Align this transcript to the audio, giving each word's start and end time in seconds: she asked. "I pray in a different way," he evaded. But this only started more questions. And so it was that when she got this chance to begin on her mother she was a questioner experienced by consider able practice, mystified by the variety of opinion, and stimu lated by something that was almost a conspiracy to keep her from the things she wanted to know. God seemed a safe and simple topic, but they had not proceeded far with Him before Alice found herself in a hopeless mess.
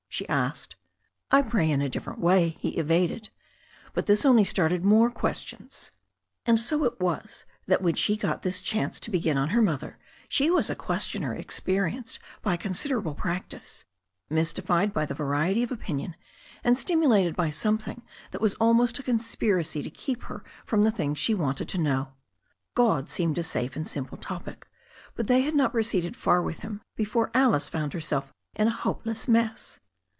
she 0.13 0.27
asked. 0.27 0.75
"I 1.31 1.41
pray 1.41 1.71
in 1.71 1.81
a 1.81 1.87
different 1.89 2.19
way," 2.19 2.49
he 2.59 2.71
evaded. 2.75 3.29
But 3.93 4.05
this 4.07 4.25
only 4.25 4.43
started 4.43 4.83
more 4.83 5.09
questions. 5.09 5.91
And 6.45 6.59
so 6.59 6.83
it 6.83 6.99
was 6.99 7.45
that 7.65 7.81
when 7.81 7.95
she 7.95 8.17
got 8.17 8.41
this 8.43 8.59
chance 8.61 8.99
to 8.99 9.09
begin 9.09 9.37
on 9.37 9.49
her 9.49 9.61
mother 9.61 9.97
she 10.27 10.51
was 10.51 10.69
a 10.69 10.75
questioner 10.75 11.33
experienced 11.33 12.19
by 12.41 12.57
consider 12.57 12.99
able 12.99 13.15
practice, 13.15 13.85
mystified 14.29 14.93
by 14.93 15.05
the 15.05 15.15
variety 15.15 15.63
of 15.63 15.71
opinion, 15.71 16.17
and 16.63 16.75
stimu 16.75 17.07
lated 17.07 17.35
by 17.37 17.49
something 17.49 18.01
that 18.31 18.41
was 18.41 18.53
almost 18.55 18.99
a 18.99 19.03
conspiracy 19.03 19.81
to 19.81 19.89
keep 19.89 20.23
her 20.23 20.43
from 20.65 20.83
the 20.83 20.91
things 20.91 21.19
she 21.19 21.33
wanted 21.33 21.69
to 21.69 21.77
know. 21.77 22.11
God 22.75 23.09
seemed 23.09 23.37
a 23.37 23.43
safe 23.43 23.77
and 23.77 23.87
simple 23.87 24.17
topic, 24.17 24.67
but 25.15 25.27
they 25.27 25.41
had 25.41 25.55
not 25.55 25.71
proceeded 25.71 26.17
far 26.17 26.41
with 26.41 26.59
Him 26.59 26.81
before 26.97 27.31
Alice 27.33 27.69
found 27.69 27.93
herself 27.93 28.33
in 28.55 28.67
a 28.67 28.71
hopeless 28.75 29.29
mess. 29.29 29.79